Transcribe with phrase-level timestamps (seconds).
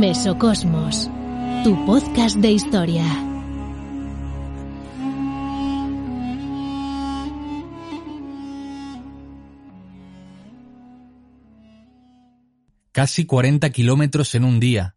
[0.00, 1.10] Mesocosmos,
[1.62, 3.04] tu podcast de historia.
[12.92, 14.96] Casi 40 kilómetros en un día.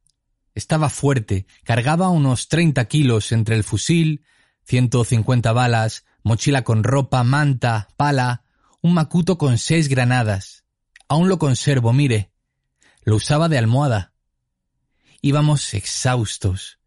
[0.55, 4.23] Estaba fuerte, cargaba unos 30 kilos entre el fusil,
[4.63, 8.45] 150 balas, mochila con ropa, manta, pala,
[8.81, 10.63] un macuto con seis granadas.
[11.09, 12.31] Aún lo conservo, mire.
[13.03, 14.12] Lo usaba de almohada.
[15.25, 16.79] Íbamos exhaustos.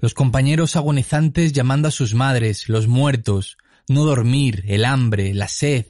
[0.00, 5.86] Los compañeros agonizantes llamando a sus madres, los muertos, no dormir, el hambre, la sed.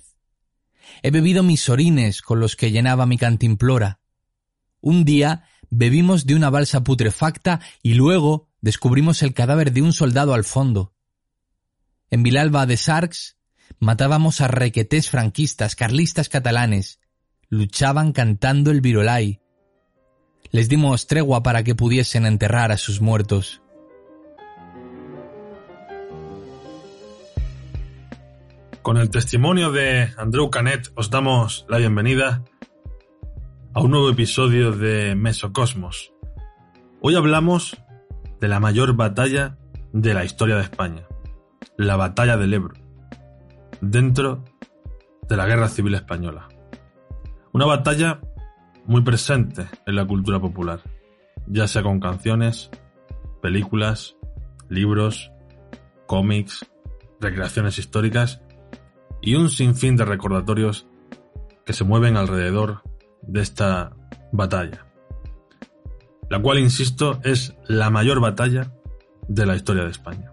[1.03, 3.99] He bebido mis orines con los que llenaba mi cantimplora.
[4.83, 10.35] Un día bebimos de una balsa putrefacta y luego descubrimos el cadáver de un soldado
[10.35, 10.93] al fondo.
[12.11, 13.39] En Vilalba de Sarx
[13.79, 17.01] matábamos a requetés franquistas, carlistas catalanes.
[17.49, 19.40] Luchaban cantando el virolai.
[20.53, 23.63] Les dimos tregua para que pudiesen enterrar a sus muertos.
[28.83, 32.43] Con el testimonio de Andrew Canet os damos la bienvenida
[33.75, 36.13] a un nuevo episodio de Mesocosmos.
[37.01, 37.77] Hoy hablamos
[38.41, 39.57] de la mayor batalla
[39.93, 41.07] de la historia de España,
[41.77, 42.75] la batalla del Ebro,
[43.81, 44.45] dentro
[45.29, 46.49] de la Guerra Civil Española.
[47.53, 48.21] Una batalla
[48.91, 50.81] muy presente en la cultura popular,
[51.47, 52.71] ya sea con canciones,
[53.41, 54.17] películas,
[54.69, 55.31] libros,
[56.09, 56.69] cómics,
[57.21, 58.43] recreaciones históricas
[59.23, 60.89] y un sinfín de recordatorios
[61.65, 62.83] que se mueven alrededor
[63.23, 63.93] de esta
[64.33, 64.85] batalla,
[66.29, 68.73] la cual, insisto, es la mayor batalla
[69.29, 70.33] de la historia de España.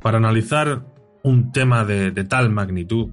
[0.00, 0.84] Para analizar
[1.24, 3.10] un tema de, de tal magnitud,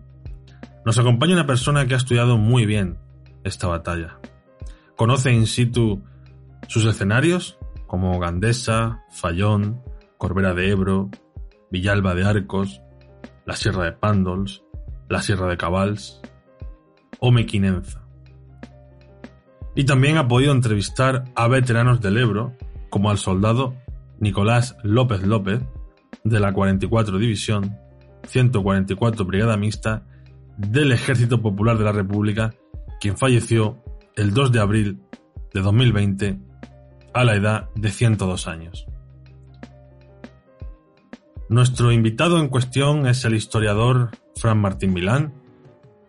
[0.85, 2.99] nos acompaña una persona que ha estudiado muy bien
[3.43, 4.19] esta batalla.
[4.95, 6.03] Conoce in situ
[6.67, 7.57] sus escenarios,
[7.87, 9.81] como Gandesa, Fallón,
[10.17, 11.09] Corbera de Ebro,
[11.71, 12.81] Villalba de Arcos,
[13.45, 14.63] la Sierra de Pándols,
[15.09, 16.21] la Sierra de Cabals
[17.19, 18.01] o Mequinenza.
[19.75, 22.55] Y también ha podido entrevistar a veteranos del Ebro,
[22.89, 23.75] como al soldado
[24.19, 25.61] Nicolás López López,
[26.23, 27.77] de la 44 División,
[28.27, 30.03] 144 Brigada Mixta
[30.57, 32.53] del Ejército Popular de la República,
[33.01, 33.83] quien falleció
[34.15, 35.01] el 2 de abril
[35.53, 36.39] de 2020
[37.13, 38.85] a la edad de 102 años.
[41.49, 45.33] Nuestro invitado en cuestión es el historiador Fran Martín Milán,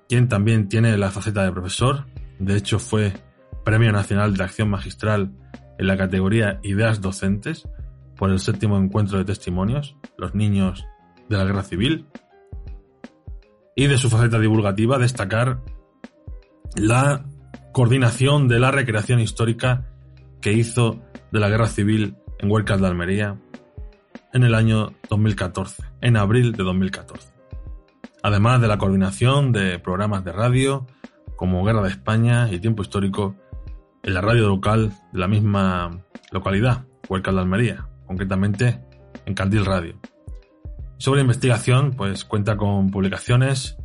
[0.08, 2.06] quien también tiene la faceta de profesor,
[2.38, 3.14] de hecho fue
[3.64, 5.32] Premio Nacional de Acción Magistral
[5.78, 7.66] en la categoría Ideas Docentes
[8.16, 10.84] por el séptimo encuentro de testimonios, los niños
[11.30, 12.06] de la Guerra Civil,
[13.74, 15.60] y de su faceta divulgativa destacar
[16.76, 17.24] la
[17.72, 19.86] coordinación de la recreación histórica
[20.40, 21.00] que hizo
[21.30, 23.38] de la Guerra Civil en Huercas de Almería
[24.32, 27.32] en el año 2014, en abril de 2014.
[28.22, 30.86] Además de la coordinación de programas de radio
[31.36, 33.34] como Guerra de España y Tiempo Histórico
[34.02, 38.80] en la radio local de la misma localidad, Huercas de Almería, concretamente
[39.26, 39.98] en Candil Radio.
[40.98, 43.76] Sobre investigación, pues cuenta con publicaciones,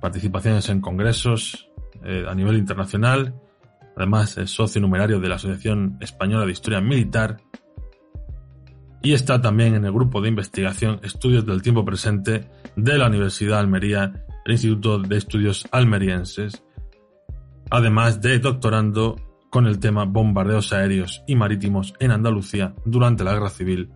[0.00, 1.71] participaciones en congresos
[2.04, 3.34] eh, a nivel internacional,
[3.96, 7.38] además es socio numerario de la Asociación Española de Historia Militar
[9.02, 13.56] y está también en el grupo de investigación Estudios del Tiempo Presente de la Universidad
[13.56, 14.12] de Almería,
[14.44, 16.62] el Instituto de Estudios Almerienses,
[17.70, 19.16] además de doctorando
[19.50, 23.90] con el tema bombardeos aéreos y marítimos en Andalucía durante la Guerra Civil.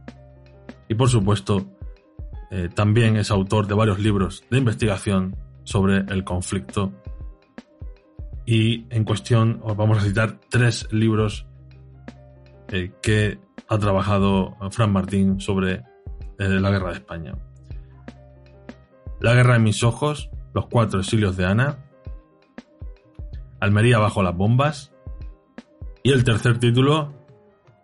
[0.89, 1.67] Y por supuesto,
[2.51, 6.93] eh, también es autor de varios libros de investigación sobre el conflicto.
[8.47, 11.47] Y en cuestión os vamos a citar tres libros
[12.69, 15.83] eh, que ha trabajado Fran Martín sobre
[16.39, 17.35] eh, la guerra de España.
[19.21, 21.79] La guerra de mis ojos, los cuatro exilios de Ana,
[23.59, 24.93] Almería bajo las bombas,
[26.05, 27.15] y el tercer título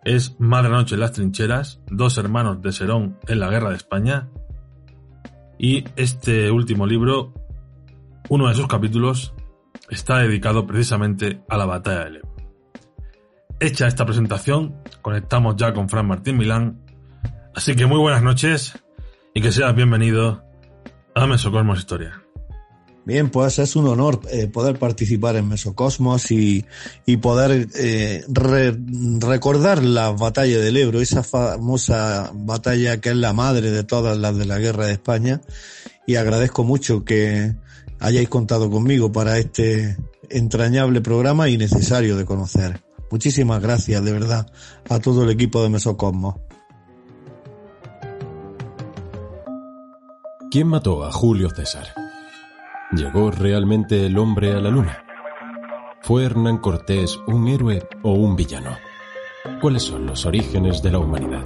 [0.05, 4.29] es Madre Noche en las trincheras, dos hermanos de Serón en la guerra de España,
[5.57, 7.33] Y este último libro,
[8.29, 9.33] uno de sus capítulos,
[9.89, 12.33] está dedicado precisamente a la batalla del Ebro.
[13.59, 16.81] Hecha esta presentación, conectamos ya con Fran Martín Milán.
[17.55, 18.73] Así que muy buenas noches
[19.33, 20.43] y que seas bienvenido
[21.15, 22.23] a Mesocosmos Historia.
[23.05, 26.65] Bien, pues es un honor eh, poder participar en Mesocosmos y,
[27.05, 33.71] y poder eh, recordar la batalla del Ebro, esa famosa batalla que es la madre
[33.71, 35.41] de todas las de la guerra de España.
[36.07, 37.55] Y agradezco mucho que
[38.03, 39.97] hayáis contado conmigo para este
[40.29, 42.83] entrañable programa y necesario de conocer.
[43.09, 44.51] Muchísimas gracias, de verdad,
[44.89, 46.35] a todo el equipo de Mesocosmos.
[50.51, 51.87] ¿Quién mató a Julio César?
[52.91, 55.01] ¿Llegó realmente el hombre a la luna?
[56.01, 58.77] ¿Fue Hernán Cortés un héroe o un villano?
[59.61, 61.45] ¿Cuáles son los orígenes de la humanidad?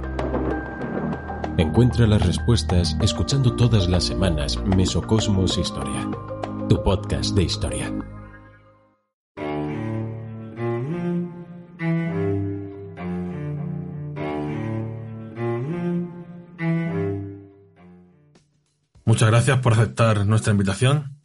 [1.56, 6.08] Encuentra las respuestas escuchando todas las semanas Mesocosmos Historia,
[6.68, 7.92] tu podcast de historia.
[19.06, 21.16] Muchas gracias por aceptar nuestra invitación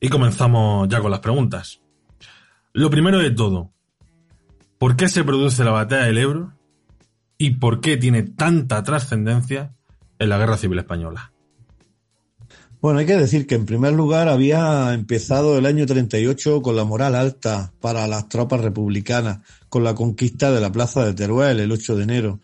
[0.00, 1.82] y comenzamos ya con las preguntas.
[2.72, 3.72] Lo primero de todo,
[4.78, 6.52] ¿por qué se produce la batalla del Ebro
[7.36, 9.74] y por qué tiene tanta trascendencia
[10.20, 11.33] en la Guerra Civil Española?
[12.84, 16.84] Bueno, hay que decir que en primer lugar había empezado el año 38 con la
[16.84, 19.38] moral alta para las tropas republicanas,
[19.70, 22.40] con la conquista de la plaza de Teruel el 8 de enero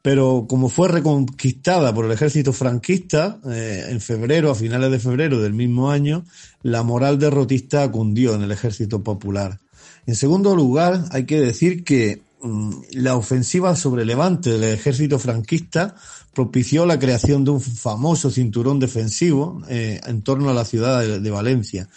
[0.00, 5.42] pero como fue reconquistada por el ejército franquista, eh, en febrero, a finales de febrero
[5.42, 6.24] del mismo año,
[6.62, 9.58] la moral derrotista cundió en el ejército popular.
[10.06, 15.96] En segundo lugar, hay que decir que mm, la ofensiva sobre Levante del ejército franquista
[16.36, 21.30] propició la creación de un famoso cinturón defensivo eh, en torno a la ciudad de,
[21.30, 21.88] Valencia.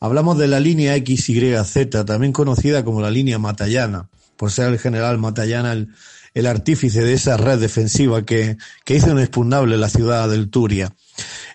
[0.00, 5.16] Hablamos de la línea XYZ, también conocida como la línea Matallana, por ser el general
[5.16, 5.88] Matallana el,
[6.34, 10.94] el artífice de esa red defensiva que, que hizo inexpugnable la ciudad del Turia.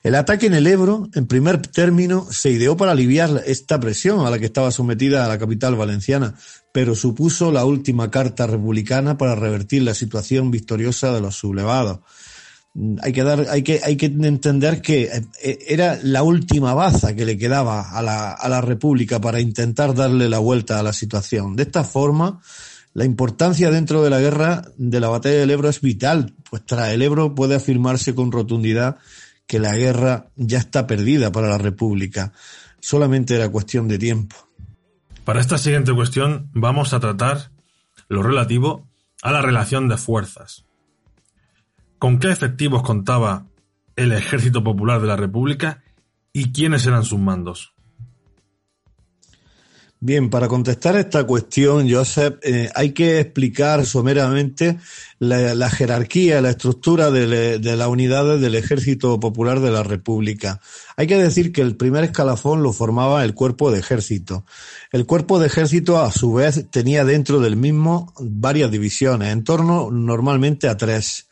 [0.02, 4.32] El ataque en el Ebro, en primer término, se ideó para aliviar esta presión a
[4.32, 6.34] la que estaba sometida la capital valenciana,
[6.72, 12.00] pero supuso la última carta republicana para revertir la situación victoriosa de los sublevados.
[13.02, 15.04] Hay que dar, hay que, hay que entender que
[15.44, 19.94] eh, era la última baza que le quedaba a la, a la República para intentar
[19.94, 21.56] darle la vuelta a la situación.
[21.56, 22.40] De esta forma,
[22.94, 26.90] la importancia dentro de la guerra de la batalla del Ebro es vital, pues tras
[26.90, 28.98] el Ebro puede afirmarse con rotundidad
[29.48, 32.32] que la guerra ya está perdida para la República.
[32.80, 34.36] Solamente era cuestión de tiempo.
[35.26, 37.52] Para esta siguiente cuestión vamos a tratar
[38.08, 38.88] lo relativo
[39.22, 40.66] a la relación de fuerzas.
[42.02, 43.46] ¿Con qué efectivos contaba
[43.96, 45.84] el Ejército Popular de la República
[46.34, 47.76] y quiénes eran sus mandos?
[50.00, 54.80] Bien, para contestar esta cuestión, Joseph, eh, hay que explicar someramente
[55.20, 60.60] la, jerarquía, la estructura de, de, las unidades del Ejército Popular de la República.
[60.98, 64.44] Hay que decir que el primer escalafón lo formaba el cuerpo de ejército.
[64.92, 69.92] El cuerpo de ejército, a su vez, tenía dentro del mismo varias divisiones, en torno
[69.92, 71.28] normalmente a tres.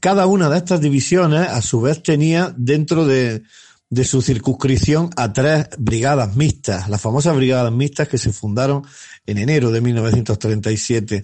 [0.00, 3.42] Cada una de estas divisiones, a su vez, tenía dentro de,
[3.90, 8.82] de su circunscripción a tres brigadas mixtas, las famosas brigadas mixtas que se fundaron
[9.26, 11.22] en enero de 1937.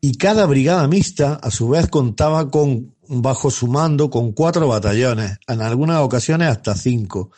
[0.00, 5.38] Y cada brigada mixta, a su vez, contaba con, bajo su mando, con cuatro batallones,
[5.46, 7.30] en algunas ocasiones hasta cinco.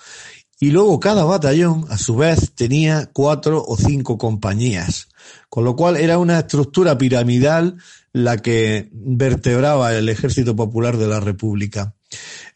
[0.60, 5.08] Y luego cada batallón, a su vez, tenía cuatro o cinco compañías.
[5.48, 7.76] Con lo cual era una estructura piramidal
[8.12, 11.94] la que vertebraba el Ejército Popular de la República.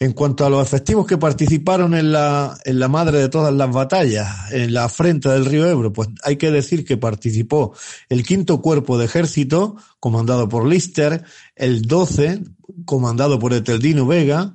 [0.00, 3.71] En cuanto a los efectivos que participaron en la, en la madre de todas las
[3.71, 7.73] batallas, en la frente del río Ebro, pues hay que decir que participó
[8.09, 11.23] el quinto cuerpo de ejército, comandado por Lister,
[11.54, 12.43] el 12,
[12.85, 14.54] comandado por Eteldino Vega,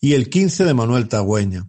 [0.00, 1.68] y el 15 de Manuel Tagüeña.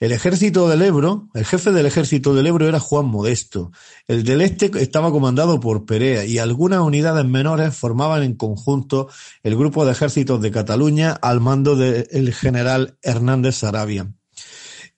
[0.00, 3.72] El ejército del Ebro, el jefe del ejército del Ebro era Juan Modesto.
[4.06, 9.08] El del Este estaba comandado por Perea y algunas unidades menores formaban en conjunto
[9.42, 14.12] el grupo de ejércitos de Cataluña al mando del general Hernández Sarabia.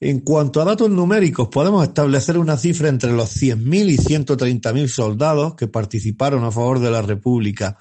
[0.01, 5.57] En cuanto a datos numéricos, podemos establecer una cifra entre los 100.000 y 130.000 soldados
[5.57, 7.77] que participaron a favor de la República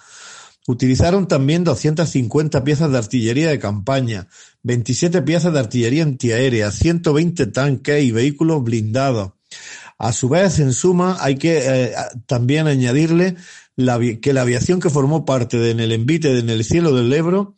[0.68, 4.28] Utilizaron también 250 piezas de artillería de campaña,
[4.64, 9.32] 27 piezas de artillería antiaérea, 120 tanques y vehículos blindados.
[9.98, 11.94] A su vez, en suma, hay que eh,
[12.26, 13.38] también añadirle
[14.22, 17.56] que la aviación que formó parte de, en el envite en el cielo del Ebro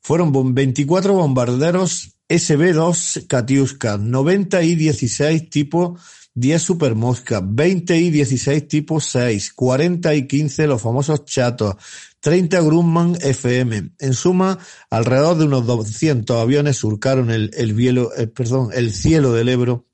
[0.00, 5.98] fueron 24 bombarderos SB-2 Katiuska, 90 y 16 tipo
[6.34, 11.76] 10 Super Mosca, 20 y 16 tipo 6, 40 y 15 los famosos chatos,
[12.22, 13.90] 30 Grumman FM.
[13.98, 14.58] En suma,
[14.90, 17.76] alrededor de unos 200 aviones surcaron el, el,
[18.16, 19.86] eh, perdón, el cielo del Ebro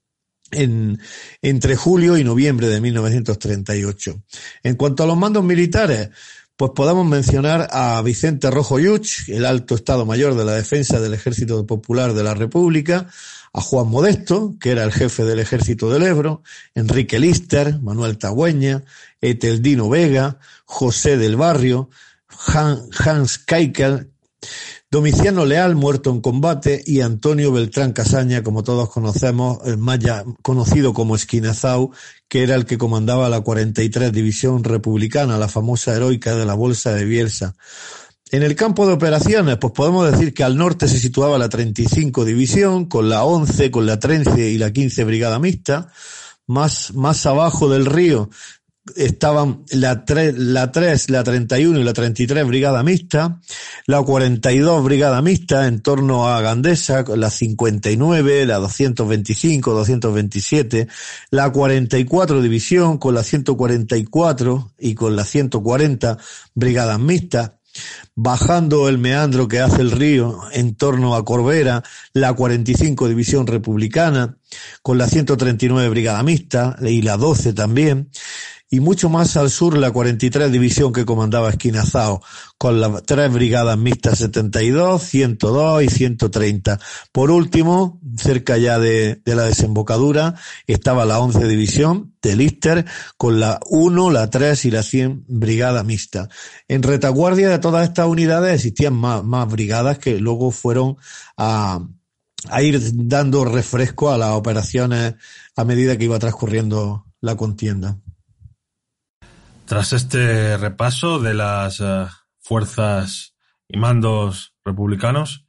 [0.51, 1.01] en,
[1.41, 4.23] entre julio y noviembre de 1938.
[4.63, 6.11] En cuanto a los mandos militares,
[6.55, 11.15] pues podemos mencionar a Vicente Rojo Yuch, el alto Estado Mayor de la Defensa del
[11.15, 13.07] Ejército Popular de la República,
[13.55, 16.43] a Juan Modesto, que era el jefe del Ejército del Ebro,
[16.75, 18.85] Enrique Lister, Manuel Tagüeña,
[19.23, 21.89] Eteldino Vega, José del Barrio,
[22.47, 24.11] Hans Keikel,
[24.91, 30.95] Domiciano Leal, muerto en combate, y Antonio Beltrán Casaña, como todos conocemos, el maya conocido
[30.95, 31.93] como Esquinazau,
[32.27, 36.95] que era el que comandaba la 43 División Republicana, la famosa heroica de la Bolsa
[36.95, 37.55] de Bielsa.
[38.31, 42.25] En el campo de operaciones, pues podemos decir que al norte se situaba la 35
[42.25, 45.93] División, con la 11, con la 13 y la 15 Brigada Mixta.
[46.47, 48.31] Más, más abajo del río
[48.97, 53.41] estaban la 3, la 3, la 31 y la 33 Brigada Mixta,
[53.87, 60.89] la 42 Brigada Mixta en torno a Gandesa, la 59, la 225, 227,
[61.31, 66.19] la 44 División con la 144 y con la 140
[66.55, 67.53] Brigadas Mixtas,
[68.15, 74.37] bajando el meandro que hace el río en torno a Corbera, la 45 División Republicana,
[74.83, 78.11] con la 139 Brigada Mixta y la 12 también,
[78.71, 82.23] y mucho más al sur la 43 División que comandaba Esquinazao,
[82.59, 86.79] con las tres brigadas mixtas 72, 102 y 130.
[87.13, 90.35] Por último, cerca ya de, la desembocadura,
[90.67, 92.85] estaba la 11 División de Lister,
[93.17, 96.29] con la 1, la 3 y la 100 brigada mixta.
[96.69, 100.97] En retaguardia de todas estas unidades existían más, más brigadas que luego fueron
[101.39, 101.81] a,
[102.51, 105.15] a ir dando refresco a las operaciones
[105.57, 107.99] a medida que iba transcurriendo la contienda.
[109.69, 112.07] Tras este repaso de las eh,
[112.39, 113.35] fuerzas
[113.69, 115.45] y mandos republicanos,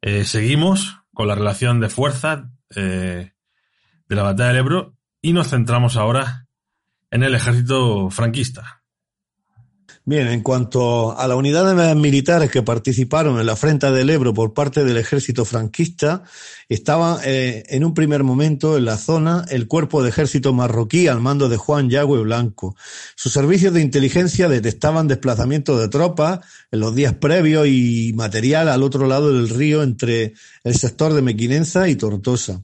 [0.00, 3.34] eh, seguimos con la relación de fuerza eh,
[4.08, 6.48] de la batalla del Ebro y nos centramos ahora
[7.12, 8.77] en el ejército franquista.
[10.08, 14.54] Bien, en cuanto a las unidades militares que participaron en la Frente del Ebro por
[14.54, 16.22] parte del ejército franquista,
[16.66, 21.20] estaba eh, en un primer momento en la zona el cuerpo de ejército marroquí al
[21.20, 22.74] mando de Juan Yagüe Blanco.
[23.16, 28.84] Sus servicios de inteligencia detectaban desplazamientos de tropas en los días previos y material al
[28.84, 30.32] otro lado del río entre
[30.64, 32.62] el sector de Mequinenza y Tortosa.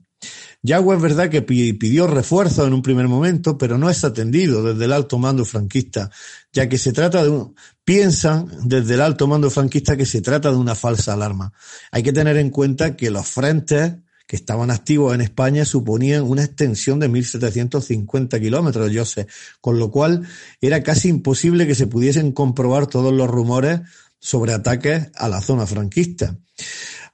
[0.62, 4.86] Yagüe es verdad que pidió refuerzo en un primer momento, pero no es atendido desde
[4.86, 6.10] el alto mando franquista,
[6.54, 10.50] ya que se trata de un, piensan desde el alto mando franquista que se trata
[10.50, 11.52] de una falsa alarma.
[11.90, 13.96] Hay que tener en cuenta que los frentes
[14.26, 19.26] que estaban activos en España suponían una extensión de 1.750 kilómetros, yo sé,
[19.60, 20.26] con lo cual
[20.60, 23.80] era casi imposible que se pudiesen comprobar todos los rumores
[24.18, 26.38] sobre ataques a la zona franquista.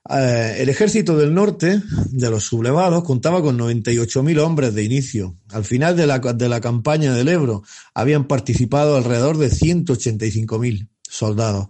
[0.08, 5.36] Eh, el ejército del norte, de los sublevados, contaba con 98.000 hombres de inicio.
[5.50, 7.62] Al final de la, de la campaña del Ebro
[7.94, 11.68] habían participado alrededor de 185.000 soldados,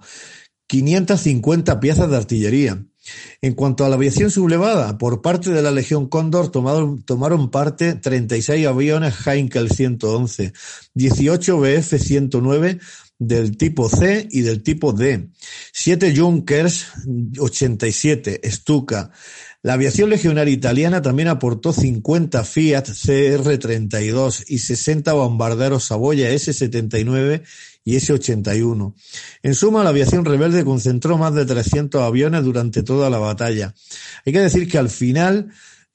[0.69, 2.85] 550 piezas de artillería.
[3.41, 7.95] En cuanto a la aviación sublevada, por parte de la Legión Cóndor tomaron, tomaron parte
[7.95, 10.53] 36 aviones Heinkel 111,
[10.95, 12.79] 18 Bf 109,
[13.21, 15.29] del tipo C y del tipo D,
[15.73, 16.87] siete Junkers
[17.39, 19.13] 87 Stuka.
[19.63, 27.43] La aviación legionaria italiana también aportó 50 Fiat CR-32 y 60 bombarderos Saboya S-79
[27.85, 28.95] y S-81.
[29.43, 33.75] En suma, la aviación rebelde concentró más de 300 aviones durante toda la batalla.
[34.25, 35.51] Hay que decir que al final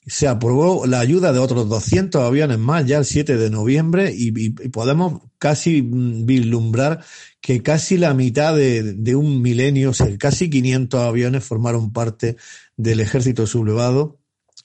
[0.06, 4.50] se aprobó la ayuda de otros 200 aviones más ya el 7 de noviembre y,
[4.70, 7.04] podemos casi vislumbrar
[7.40, 12.36] que casi la mitad de, un milenio, o sea, casi 500 aviones formaron parte
[12.76, 14.18] del ejército sublevado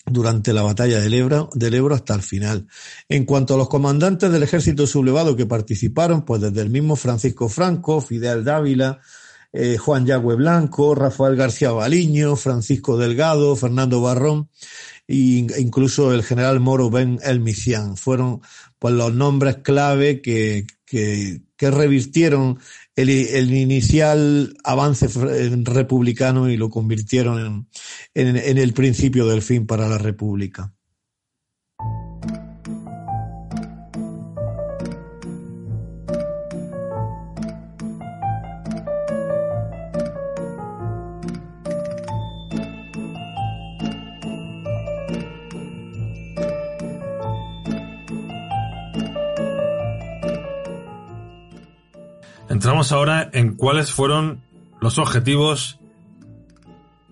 [0.05, 2.67] durante la batalla del Ebro, del Ebro hasta el final.
[3.09, 7.49] En cuanto a los comandantes del ejército sublevado que participaron, pues desde el mismo Francisco
[7.49, 8.99] Franco, Fidel Dávila,
[9.53, 14.49] eh, Juan Yagüe Blanco, Rafael García Baliño, Francisco Delgado, Fernando Barrón,
[15.11, 17.97] e incluso el general Moro Ben El Misian.
[17.97, 18.41] Fueron
[18.79, 22.59] pues los nombres clave que, que, que revirtieron
[22.95, 25.07] el, el, inicial avance
[25.63, 27.67] republicano y lo convirtieron
[28.13, 30.73] en, en el principio del fin para la República.
[52.61, 54.43] Centramos ahora en cuáles fueron
[54.81, 55.79] los objetivos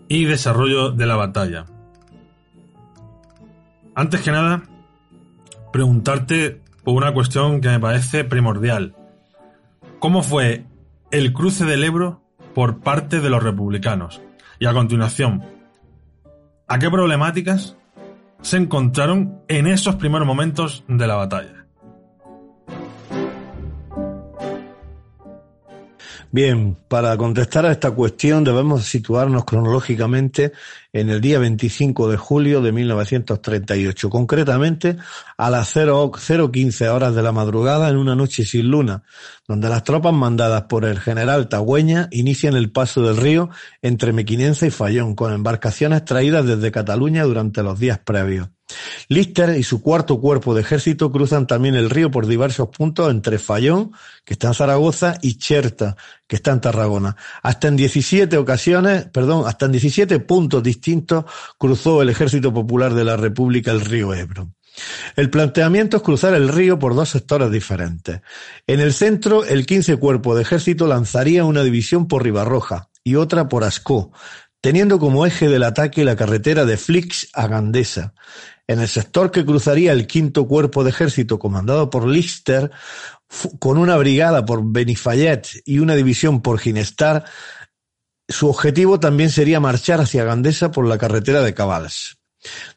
[0.08, 1.66] y desarrollo de la batalla.
[3.96, 4.62] Antes que nada,
[5.74, 8.96] preguntarte por una cuestión que me parece primordial.
[9.98, 10.66] ¿Cómo fue
[11.10, 12.22] el cruce del Ebro
[12.54, 14.22] por parte de los republicanos?
[14.60, 15.44] Y a continuación,
[16.68, 17.76] ¿a qué problemáticas
[18.44, 21.59] se encontraron en esos primeros momentos de la batalla?
[26.32, 30.52] Bien, para contestar a esta cuestión debemos situarnos cronológicamente
[30.94, 34.98] en el día 25 de julio de 1938, concretamente
[35.38, 39.02] a las 0.15 horas de la madrugada en una noche sin luna,
[39.48, 43.50] donde las tropas mandadas por el general Tagüeña inician el paso del río
[43.82, 48.50] entre Mequinenza y Fallón, con embarcaciones traídas desde Cataluña durante los días previos.
[49.08, 53.40] Lister y su cuarto cuerpo de ejército cruzan también el río por diversos puntos entre
[53.40, 53.92] Fallón,
[54.24, 55.96] que está en Zaragoza, y Cherta,
[56.28, 57.16] que está en Tarragona.
[57.42, 61.26] Hasta en 17 ocasiones, perdón, hasta en 17 puntos distintos
[61.58, 64.50] cruzó el Ejército Popular de la República el río Ebro.
[65.16, 68.22] El planteamiento es cruzar el río por dos sectores diferentes.
[68.68, 73.50] En el centro, el 15 Cuerpo de Ejército lanzaría una división por Ribarroja y otra
[73.50, 74.12] por Ascó,
[74.62, 78.14] teniendo como eje del ataque la carretera de Flix a Gandesa.
[78.70, 82.70] En el sector que cruzaría el quinto cuerpo de ejército comandado por Lister,
[83.58, 87.26] con una brigada por Benifayet y una división por Ginestar,
[88.28, 92.20] su objetivo también sería marchar hacia Gandesa por la carretera de Cabals.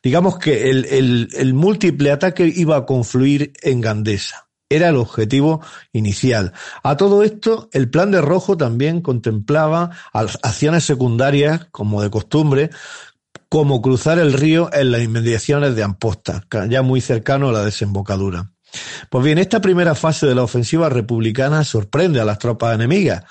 [0.02, 4.48] Digamos que el, el múltiple ataque iba a confluir en Gandesa.
[4.70, 5.60] Era el objetivo
[5.92, 6.54] inicial.
[6.82, 12.70] A todo esto, el plan de Rojo también contemplaba acciones secundarias, como de costumbre,
[13.52, 18.50] como cruzar el río en las inmediaciones de Amposta, ya muy cercano a la desembocadura.
[19.10, 23.24] Pues bien, esta primera fase de la ofensiva republicana sorprende a las tropas enemigas,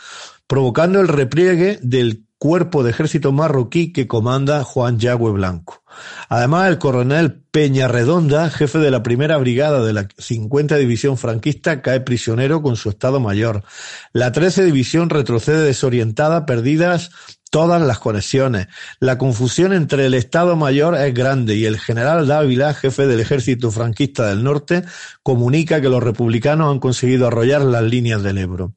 [0.46, 5.82] provocando el repliegue del cuerpo de ejército marroquí que comanda Juan Yagüe Blanco.
[6.30, 11.82] Además, el coronel Peña Redonda, jefe de la primera brigada de la 50 División franquista,
[11.82, 13.64] cae prisionero con su estado mayor.
[14.14, 17.10] La 13 División retrocede desorientada, perdidas
[17.52, 18.68] todas las conexiones.
[19.00, 23.70] La confusión entre el Estado Mayor es grande y el general Dávila, jefe del ejército
[23.70, 24.84] franquista del norte,
[25.22, 28.74] comunica que los republicanos han conseguido arrollar las líneas del Ebro.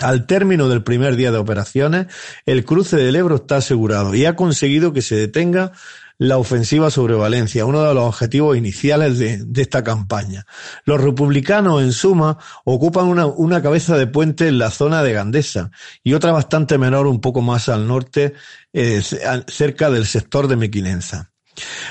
[0.00, 2.06] Al término del primer día de operaciones,
[2.46, 5.72] el cruce del Ebro está asegurado y ha conseguido que se detenga
[6.20, 10.44] la ofensiva sobre Valencia, uno de los objetivos iniciales de, esta campaña.
[10.84, 15.70] Los republicanos, en suma, ocupan una, cabeza de puente en la zona de Gandesa
[16.04, 18.34] y otra bastante menor un poco más al norte,
[18.74, 19.00] eh,
[19.46, 21.32] cerca del sector de Mequinenza.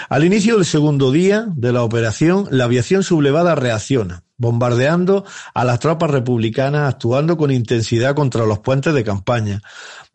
[0.10, 5.80] Al inicio del segundo día de la operación, la aviación sublevada reacciona bombardeando a las
[5.80, 9.62] tropas republicanas, actuando con intensidad contra los puentes de campaña.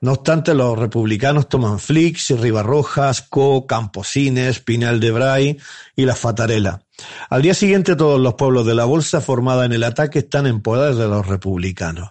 [0.00, 5.58] No obstante, los republicanos toman Flix, Ribarrojas, Co, Camposines, Pinal de Bray
[5.94, 6.82] y La Fatarela.
[7.30, 10.60] Al día siguiente, todos los pueblos de la bolsa formada en el ataque están en
[10.60, 12.10] poder de los republicanos.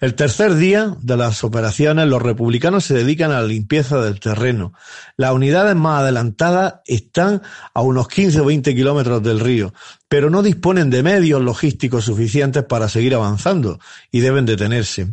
[0.00, 4.72] El tercer día de las operaciones, los republicanos se dedican a la limpieza del terreno.
[5.16, 7.42] Las unidades más adelantadas están
[7.72, 9.72] a unos 15 o 20 kilómetros del río,
[10.14, 13.80] pero no disponen de medios logísticos suficientes para seguir avanzando
[14.12, 15.08] y deben detenerse.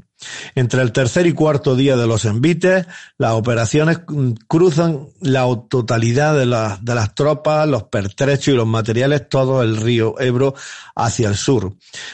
[0.53, 2.85] Entre el tercer y cuarto día de los envites,
[3.17, 4.01] las operaciones
[4.47, 10.19] cruzan la totalidad de, de, las tropas, los pertrechos y los materiales, todo el río
[10.19, 10.53] Ebro
[10.95, 11.73] hacia el sur.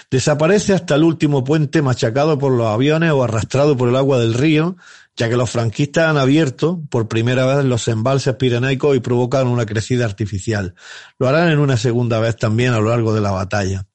[0.10, 4.34] Desaparece hasta el último puente machacado por los aviones o arrastrado por el agua del
[4.34, 4.78] río,
[5.18, 9.66] ya que los franquistas han abierto por primera vez los embalses pirenaicos y provocan una
[9.66, 10.76] crecida artificial.
[11.18, 13.88] Lo harán en una segunda vez también a lo largo de la batalla.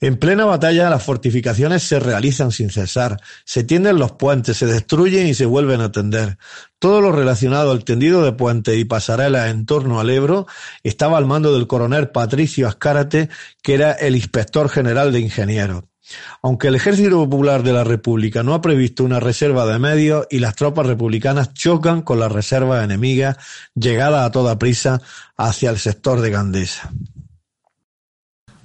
[0.00, 5.26] En plena batalla las fortificaciones se realizan sin cesar, se tienden los puentes, se destruyen
[5.26, 6.38] y se vuelven a tender.
[6.78, 10.46] Todo lo relacionado al tendido de puentes y pasarelas en torno al Ebro
[10.82, 13.30] estaba al mando del coronel Patricio Ascárate,
[13.62, 15.84] que era el inspector general de ingenieros.
[16.42, 20.38] Aunque el Ejército Popular de la República no ha previsto una reserva de medios y
[20.38, 23.36] las tropas republicanas chocan con las reservas enemigas
[23.74, 25.00] llegadas a toda prisa
[25.36, 26.90] hacia el sector de Gandesa.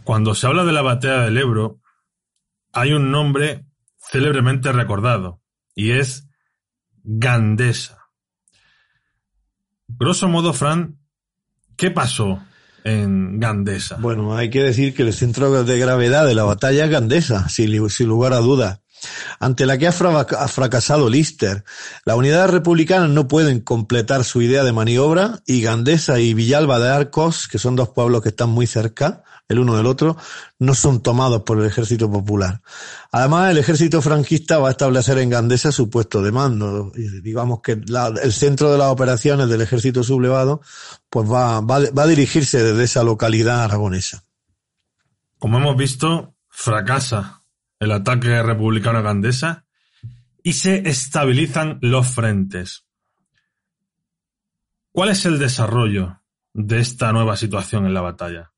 [0.03, 1.79] Cuando se habla de la batalla del Ebro,
[2.71, 3.65] hay un nombre
[3.97, 5.41] célebremente recordado,
[5.75, 6.27] y es
[7.03, 8.10] Gandesa.
[9.88, 10.99] Grosso modo, Fran,
[11.77, 12.41] ¿qué pasó
[12.84, 13.39] en?
[14.00, 17.72] Bueno, hay que decir que el centro de gravedad de la batalla es Gandesa, sin,
[18.08, 18.80] lugar a dudas.
[19.39, 21.63] ante la que ha fracasado Lister.
[22.06, 26.89] Las unidades republicanas no pueden completar su idea de maniobra y Gandesa y Villalba de
[26.89, 30.18] Arcos, que son dos pueblos que están muy cerca, el uno del otro,
[30.60, 32.62] no son tomados por el ejército popular.
[33.12, 36.92] Además, el ejército franquista va a establecer en Gandesa su puesto de mando.
[37.22, 40.62] digamos que el centro de las operaciones del ejército sublevado
[41.10, 44.24] pues va, va, va a dirigirse desde esa localidad aragonesa.
[45.39, 47.42] Como hemos visto, fracasa
[47.80, 49.66] el ataque republicano a Gandesa
[50.42, 52.86] y se estabilizan los frentes.
[54.92, 56.22] ¿Cuál es el desarrollo
[56.54, 58.53] de esta nueva situación en la batalla?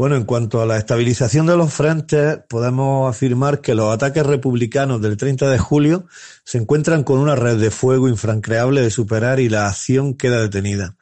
[0.00, 5.02] Bueno, en cuanto a la estabilización de los frentes, podemos afirmar que los ataques republicanos
[5.02, 6.06] del 30 de julio
[6.42, 10.96] se encuentran con una red de fuego infrancreable de superar y la acción queda detenida.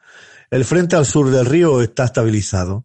[0.51, 2.83] El frente al sur del río está estabilizado.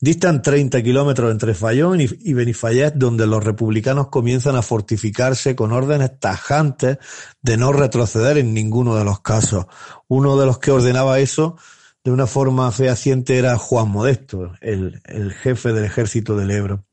[0.00, 6.20] Distan 30 kilómetros entre Fayón y Benifayet, donde los republicanos comienzan a fortificarse con órdenes
[6.20, 6.98] tajantes
[7.42, 9.66] de no retroceder en ninguno de los casos.
[10.06, 11.56] Uno de los que ordenaba eso
[12.06, 16.84] de una forma fehaciente era Juan Modesto, el, el jefe del ejército del Ebro.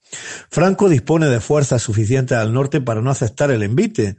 [0.50, 4.18] Franco dispone de fuerzas suficientes al norte para no aceptar el envite,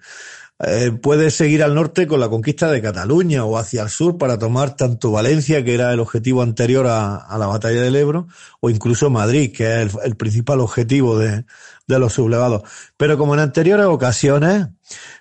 [0.61, 4.39] eh, puede seguir al norte con la conquista de Cataluña o hacia el sur para
[4.39, 8.29] tomar tanto Valencia, que era el objetivo anterior a, la batalla del Ebro,
[8.61, 11.45] o incluso Madrid, que es el, principal objetivo de,
[11.87, 12.63] los sublevados.
[12.97, 14.69] Pero como en anteriores ocasiones,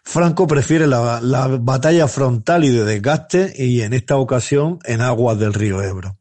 [0.03, 5.39] Franco prefiere la, la batalla frontal y de desgaste y en esta ocasión en aguas
[5.39, 6.17] del río Ebro.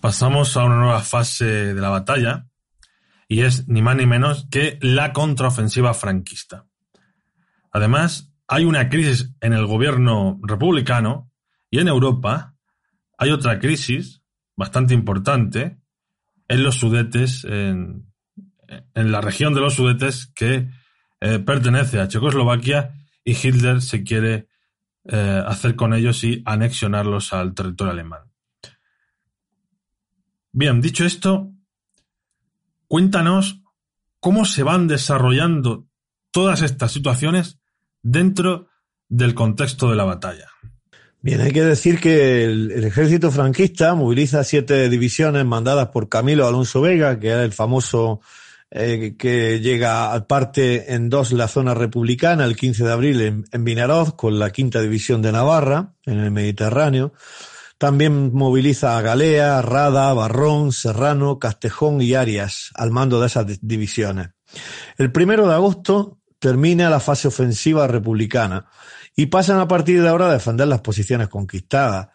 [0.00, 2.46] Pasamos a una nueva fase de la batalla
[3.28, 6.66] y es ni más ni menos que la contraofensiva franquista.
[7.72, 11.30] Además, hay una crisis en el gobierno republicano
[11.70, 12.54] y en Europa
[13.18, 14.22] hay otra crisis
[14.54, 15.78] bastante importante
[16.48, 18.05] en los Sudetes, en,
[18.94, 20.68] la región de los Sudetes que
[21.20, 24.48] eh, pertenece a Checoslovaquia y Hitler se quiere
[25.04, 28.22] eh, hacer con ellos y anexionarlos al territorio alemán.
[30.52, 31.52] Bien, dicho esto,
[32.88, 33.62] cuéntanos
[34.20, 35.86] cómo se van desarrollando
[36.30, 37.58] todas estas situaciones
[38.02, 38.68] dentro
[39.08, 40.48] del contexto de la batalla.
[41.20, 46.80] Bien, hay que decir que el, ejército franquista moviliza siete divisiones mandadas por Camilo Alonso
[46.80, 48.20] Vega, que era el famoso
[48.70, 53.44] eh, que llega al parte en dos la zona republicana el 15 de abril en,
[53.52, 57.12] en Vinaroz con la quinta división de Navarra en el Mediterráneo.
[57.78, 64.30] También moviliza a Galea, Rada, Barrón, Serrano, Castejón y Arias al mando de esas divisiones.
[64.96, 68.66] El primero de agosto termina la fase ofensiva republicana
[69.14, 72.08] y pasan a partir de ahora a defender las posiciones conquistadas.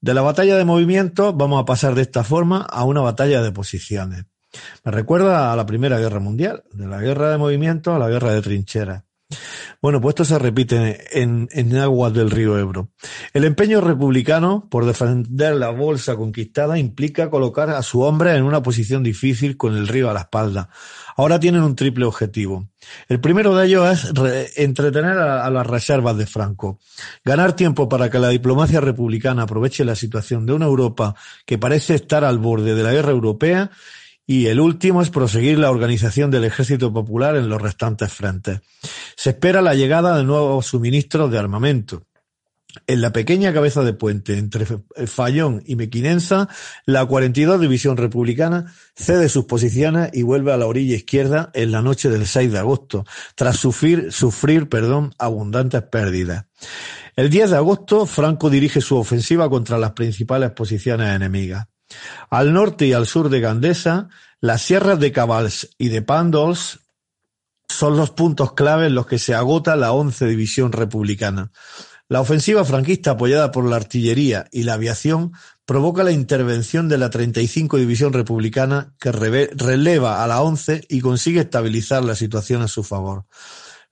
[0.00, 3.52] De la batalla de movimiento vamos a pasar de esta forma a una batalla de
[3.52, 4.26] posiciones.
[4.84, 8.32] Me recuerda a la Primera Guerra Mundial, de la guerra de movimiento a la guerra
[8.32, 9.02] de trincheras.
[9.82, 12.90] Bueno, pues esto se repite en, en, aguas del río Ebro.
[13.32, 18.62] El empeño republicano por defender la bolsa conquistada implica colocar a su hombre en una
[18.62, 20.70] posición difícil con el río a la espalda,
[21.16, 22.68] Ahora tienen un triple objetivo.
[23.08, 26.78] El primero de ellos es entretener a, las reservas de Franco,
[27.24, 31.14] ganar tiempo para que la diplomacia republicana aproveche la situación de una Europa
[31.46, 33.70] que parece estar al borde de la guerra europea
[34.26, 38.60] y el último es proseguir la organización del ejército popular en los restantes frentes.
[39.16, 42.02] Se espera la llegada de nuevos suministros de armamento.
[42.86, 44.66] En la pequeña cabeza de puente entre
[45.06, 46.48] Fallón y Mequinensa,
[46.84, 51.80] la 42 División Republicana cede sus posiciones y vuelve a la orilla izquierda en la
[51.80, 56.46] noche del 6 de agosto, tras sufrir, sufrir perdón, abundantes pérdidas.
[57.14, 61.66] El 10 de agosto, Franco dirige su ofensiva contra las principales posiciones enemigas.
[62.30, 64.08] Al norte y al sur de Gandesa,
[64.40, 66.80] las sierras de Cabals y de Pandols
[67.68, 71.50] son los puntos clave en los que se agota la 11 División Republicana.
[72.08, 75.32] La ofensiva franquista apoyada por la artillería y la aviación
[75.64, 81.40] provoca la intervención de la 35 División Republicana que releva a la 11 y consigue
[81.40, 83.24] estabilizar la situación a su favor.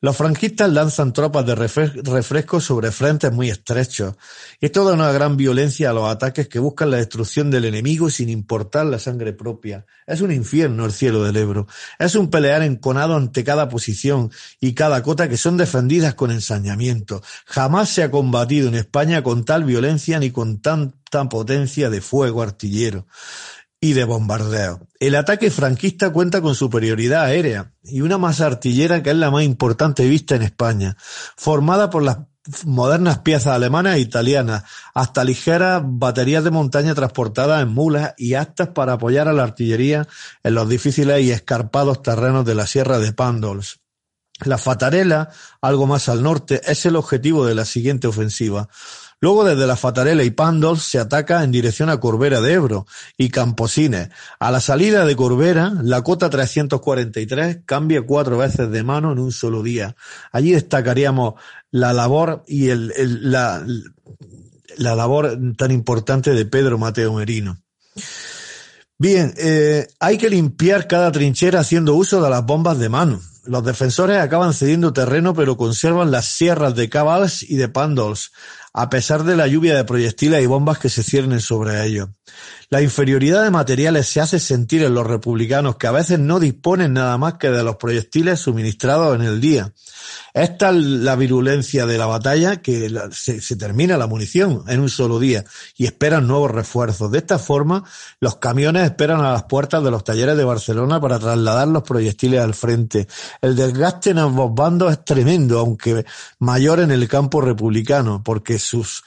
[0.01, 4.17] Los franquistas lanzan tropas de refresco sobre frentes muy estrechos,
[4.61, 8.29] esto da una gran violencia a los ataques que buscan la destrucción del enemigo sin
[8.29, 9.87] importar la sangre propia.
[10.07, 11.67] Es un infierno el cielo del Ebro.
[11.99, 14.31] Es un pelear enconado ante cada posición
[14.61, 17.23] y cada cota que son defendidas con ensañamiento.
[17.47, 22.43] Jamás se ha combatido en España con tal violencia ni con tanta potencia de fuego
[22.43, 23.07] artillero
[23.85, 24.81] y de bombardeo.
[24.99, 29.45] El ataque franquista cuenta con superioridad aérea y una masa artillera que es la más
[29.45, 30.97] importante vista en España,
[31.37, 32.17] formada por las
[32.65, 38.69] modernas piezas alemanas e italianas, hasta ligeras baterías de montaña transportadas en mulas y astas
[38.69, 40.09] para apoyar a la artillería
[40.43, 43.81] en los difíciles y escarpados terrenos de la Sierra de Pandols.
[44.45, 45.29] La Fatarela,
[45.61, 48.71] algo más al norte, es el objetivo de la siguiente ofensiva.
[49.25, 53.31] Luego desde la Fatarela y Pandols se ataca en dirección a Corbera de Ebro y
[53.31, 54.11] Camposines.
[54.39, 59.33] A la salida de Corbera, la cota 343 cambia cuatro veces de mano en un
[59.33, 59.97] solo día.
[60.31, 62.93] Allí destacaríamos la labor y el,
[63.31, 63.65] la
[64.77, 67.57] labor tan importante de Pedro Mateo Merino.
[68.99, 73.23] Bien, eh, hay que limpiar cada trinchera haciendo uso de las bombas de mano.
[73.47, 78.33] Los defensores acaban cediendo terreno pero conservan las sierras de Cabals y de Pandols,
[78.77, 82.09] a pesar de la lluvia de proyectiles y bombas que se ciernen sobre ellos.
[82.71, 86.95] La inferioridad de materiales se hace sentir en los republicanos que a veces no disponen
[86.95, 89.73] nada más que de los proyectiles suministrados en el día.
[90.33, 94.89] Es tal la virulencia de la batalla que se, se, termina la munición en un
[94.89, 95.45] solo día
[95.77, 97.11] y esperan nuevos refuerzos.
[97.13, 97.85] De esta forma,
[98.19, 102.41] los camiones esperan a las puertas de los talleres de Barcelona para trasladar los proyectiles
[102.41, 103.07] al frente.
[103.41, 106.05] El desgaste en ambos bandos es tremendo, aunque
[106.39, 109.05] mayor en el campo republicano, porque sus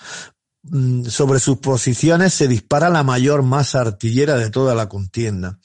[1.09, 5.59] sobre sus posiciones se dispara la mayor masa artillera de toda la contienda.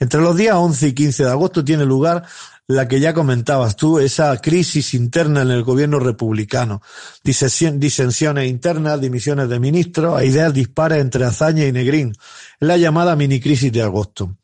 [0.00, 2.24] Entre los días 11 y 15 de agosto tiene lugar
[2.66, 6.82] la que ya comentabas tú, esa crisis interna en el gobierno republicano.
[7.24, 12.12] Disensiones internas, dimisiones de ministros, ideas dispares entre Azaña y Negrín.
[12.60, 14.36] La llamada mini crisis de agosto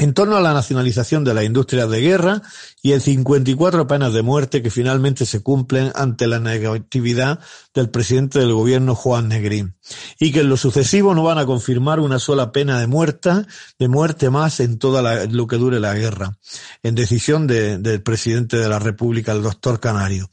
[0.00, 2.40] en torno a la nacionalización de las industrias de guerra
[2.82, 7.38] y el 54 penas de muerte que finalmente se cumplen ante la negatividad
[7.74, 9.74] del presidente del gobierno Juan Negrín
[10.18, 13.30] y que en lo sucesivo no van a confirmar una sola pena de muerte,
[13.78, 16.38] de muerte más en toda lo que dure la guerra,
[16.82, 20.30] en decisión del presidente de la República, el doctor Canario.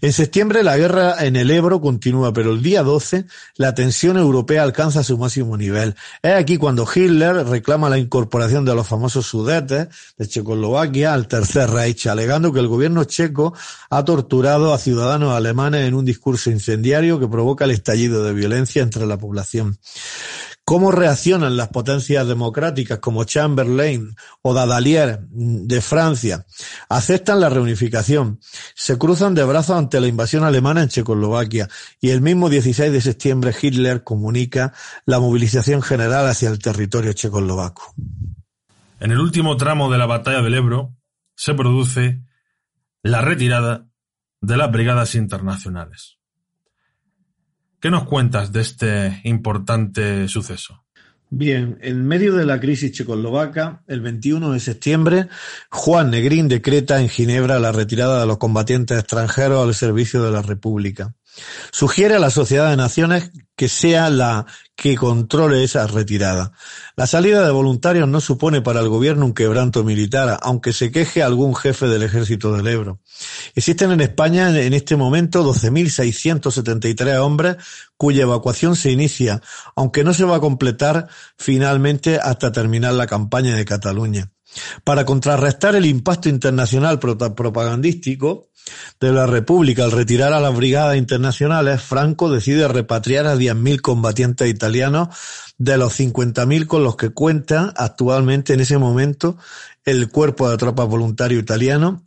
[0.00, 4.62] En septiembre la guerra en el Ebro continúa, pero el día 12 la tensión europea
[4.62, 5.94] alcanza su máximo nivel.
[6.22, 11.68] Es aquí cuando Hitler reclama la incorporación de los famosos sudetes de Checoslovaquia al Tercer
[11.68, 13.52] Reich, alegando que el gobierno checo
[13.90, 18.82] ha torturado a ciudadanos alemanes en un discurso incendiario que provoca el estallido de violencia
[18.82, 19.78] entre la población.
[20.64, 26.46] ¿Cómo reaccionan las potencias democráticas como Chamberlain o Dadalier de Francia?
[26.88, 28.40] Aceptan la reunificación,
[28.74, 31.68] se cruzan de brazos ante la invasión alemana en Checoslovaquia
[32.00, 34.72] y el mismo 16 de septiembre Hitler comunica
[35.04, 37.92] la movilización general hacia el territorio checoslovaco.
[39.04, 40.96] En el último tramo de la batalla del Ebro
[41.36, 42.22] se produce
[43.02, 43.86] la retirada
[44.40, 46.16] de las brigadas internacionales.
[47.80, 50.86] ¿Qué nos cuentas de este importante suceso?
[51.28, 55.28] Bien, en medio de la crisis checoslovaca, el 21 de septiembre,
[55.68, 60.40] Juan Negrín decreta en Ginebra la retirada de los combatientes extranjeros al servicio de la
[60.40, 61.14] República.
[61.72, 66.52] Sugiere a la Sociedad de Naciones que sea la que controle esa retirada.
[66.96, 71.22] La salida de voluntarios no supone para el gobierno un quebranto militar, aunque se queje
[71.22, 73.00] algún jefe del ejército del Ebro.
[73.54, 77.56] Existen en España en este momento 12.673 hombres
[77.96, 79.40] cuya evacuación se inicia,
[79.76, 84.33] aunque no se va a completar finalmente hasta terminar la campaña de Cataluña.
[84.84, 88.48] Para contrarrestar el impacto internacional propagandístico,
[89.00, 94.48] de la República al retirar a las brigadas internacionales, Franco decide repatriar a 10.000 combatientes
[94.48, 95.08] italianos
[95.58, 99.36] de los 50.000 con los que cuenta actualmente en ese momento
[99.84, 102.02] el cuerpo de tropas voluntario italiano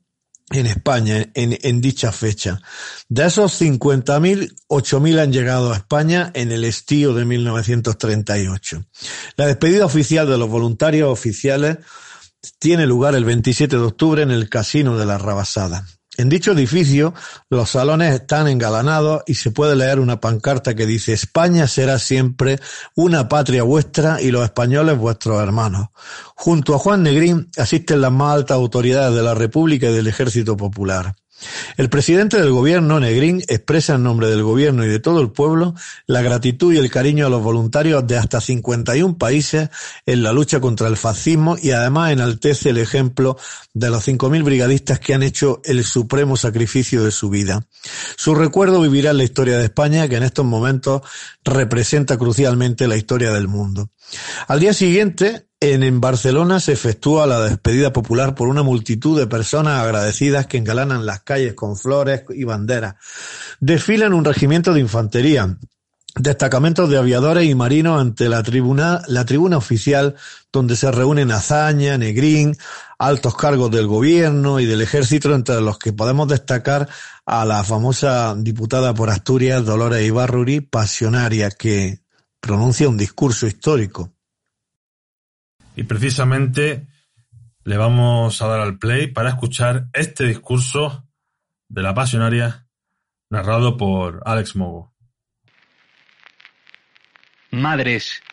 [0.50, 2.62] en España en, dicha fecha.
[3.10, 8.86] De esos 50.000, 8.000 han llegado a España en el estío de 1938.
[9.36, 11.80] La despedida oficial de los voluntarios oficiales
[12.60, 15.86] tiene lugar el 27 de octubre en el Casino de la Rabasada.
[16.18, 17.14] En dicho edificio,
[17.48, 22.60] los salones están engalanados y se puede leer una pancarta que dice España será siempre
[22.96, 25.90] una patria vuestra y los españoles vuestros hermanos.
[26.36, 30.58] Junto a Juan Negrín asisten las más altas autoridades de la República y del Ejército
[30.58, 31.14] Popular.
[31.78, 35.76] El presidente del gobierno, Negrín, expresa en nombre del gobierno y de todo el pueblo
[36.08, 39.70] la gratitud y el cariño a los voluntarios de hasta 51 países
[40.06, 43.38] en la lucha contra el fascismo y además enaltece el ejemplo
[43.74, 47.66] de los 5.000 brigadistas que han hecho el supremo sacrificio de su vida.
[48.16, 51.02] Su recuerdo vivirá en la historia de España, que en estos momentos
[51.44, 53.90] representa crucialmente la historia del mundo.
[54.48, 59.82] Al día siguiente, en, Barcelona se efectúa la despedida popular por una multitud de personas
[59.82, 62.96] agradecidas que engalanan las calles con flores y banderas.
[63.60, 65.58] Desfilan un regimiento de infantería,
[66.16, 70.16] destacamentos de aviadores y marinos ante la tribuna, la tribuna oficial
[70.52, 72.56] donde se reúnen Azaña, Negrín,
[73.00, 76.88] altos cargos del gobierno y del ejército, entre los que podemos destacar
[77.26, 82.02] a la famosa diputada por Asturias, Dolores Ibarruri, pasionaria, que
[82.40, 84.17] pronuncia un discurso histórico.
[85.78, 86.88] Y precisamente
[87.64, 91.08] le vamos a dar al play para escuchar este discurso
[91.70, 92.66] de la pasionaria
[93.30, 94.96] narrado por Alex Mogo.
[97.52, 98.24] Madres,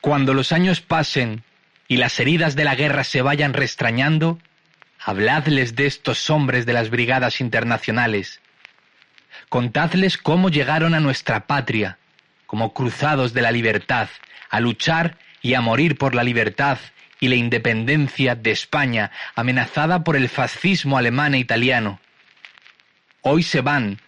[0.00, 1.42] cuando los años pasen
[1.88, 4.38] y las heridas de la guerra se vayan restrañando,
[5.04, 8.40] habladles de estos hombres de las brigadas internacionales.
[9.48, 11.98] Contadles cómo llegaron a nuestra patria,
[12.46, 14.08] como cruzados de la libertad,
[14.50, 16.78] a luchar y a morir por la libertad
[17.20, 22.00] y la independencia de España, amenazada por el fascismo alemán e italiano.
[23.22, 24.00] Hoy se van,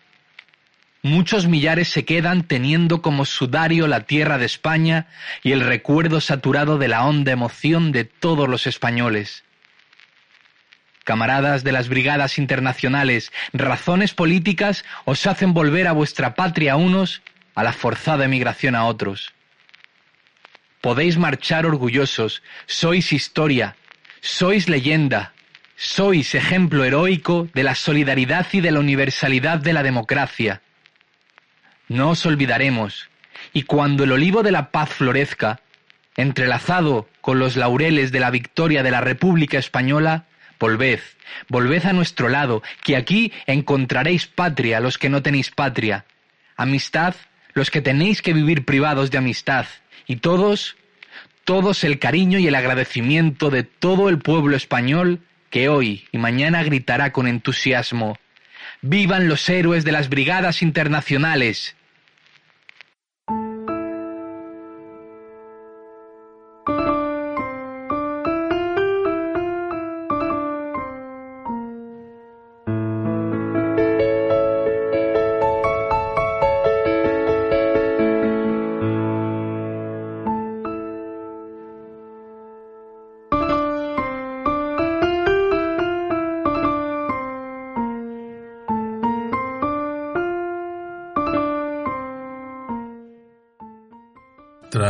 [1.00, 5.06] Muchos millares se quedan teniendo como sudario la tierra de España
[5.44, 9.44] y el recuerdo saturado de la honda emoción de todos los españoles.
[11.04, 17.22] Camaradas de las brigadas internacionales, razones políticas os hacen volver a vuestra patria a unos,
[17.54, 19.37] a la forzada emigración a otros.
[20.80, 23.76] Podéis marchar orgullosos, sois historia,
[24.20, 25.32] sois leyenda,
[25.76, 30.62] sois ejemplo heroico de la solidaridad y de la universalidad de la democracia.
[31.88, 33.08] No os olvidaremos,
[33.52, 35.60] y cuando el olivo de la paz florezca,
[36.16, 40.26] entrelazado con los laureles de la victoria de la República Española,
[40.58, 41.00] volved,
[41.48, 46.04] volved a nuestro lado, que aquí encontraréis patria los que no tenéis patria,
[46.56, 47.14] amistad
[47.58, 49.66] los que tenéis que vivir privados de amistad,
[50.06, 50.76] y todos,
[51.44, 56.62] todos el cariño y el agradecimiento de todo el pueblo español que hoy y mañana
[56.62, 58.16] gritará con entusiasmo,
[58.80, 61.74] ¡Vivan los héroes de las brigadas internacionales!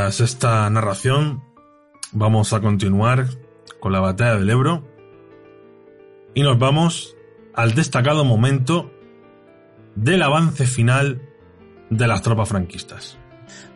[0.09, 1.45] Esta narración,
[2.13, 3.27] vamos a continuar
[3.79, 4.89] con la batalla del Ebro
[6.35, 7.15] y nos vamos
[7.55, 8.91] al destacado momento
[9.97, 11.21] del avance final
[11.91, 13.19] de las tropas franquistas.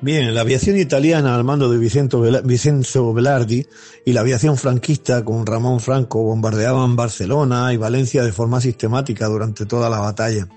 [0.00, 3.66] Bien, la aviación italiana al mando de Vicenzo Velardi
[4.04, 9.66] y la aviación franquista con Ramón Franco bombardeaban Barcelona y Valencia de forma sistemática durante
[9.66, 10.48] toda la batalla.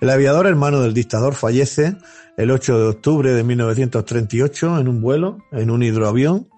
[0.00, 1.96] El aviador hermano del dictador fallece
[2.36, 6.48] el 8 de octubre de 1938 en un vuelo, en un hidroavión,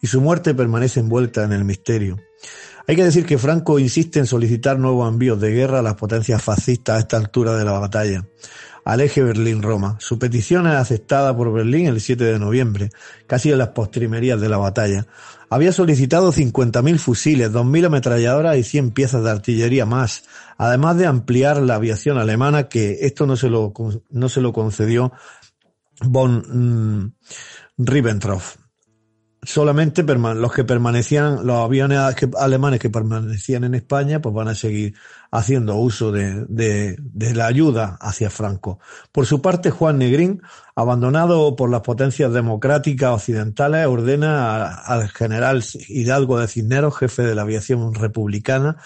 [0.00, 2.16] y su muerte permanece envuelta en el misterio.
[2.86, 6.42] Hay que decir que Franco insiste en solicitar nuevos envíos de guerra a las potencias
[6.42, 8.26] fascistas a esta altura de la batalla,
[8.84, 9.96] al eje Berlín-Roma.
[10.00, 12.90] Su petición es aceptada por Berlín el 7 de noviembre,
[13.26, 15.06] casi en las postrimerías de la batalla.
[15.50, 20.24] Había solicitado 50.000 fusiles, 2.000 ametralladoras y 100 piezas de artillería más,
[20.58, 23.72] además de ampliar la aviación alemana, que esto no se lo,
[24.10, 25.12] no se lo concedió
[26.04, 27.12] von mm,
[27.78, 28.42] Ribbentrop.
[29.42, 32.00] Solamente los que permanecían, los aviones
[32.38, 34.94] alemanes que permanecían en España, pues van a seguir
[35.30, 38.80] haciendo uso de, de, la ayuda hacia Franco.
[39.12, 40.42] Por su parte, Juan Negrín,
[40.74, 47.42] abandonado por las potencias democráticas occidentales, ordena al general Hidalgo de Cisneros, jefe de la
[47.42, 48.78] aviación republicana,